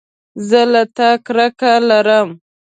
زه 0.47 0.61
له 0.71 0.83
تا 0.95 1.09
کرکه 1.25 1.71
لرم 1.89 2.29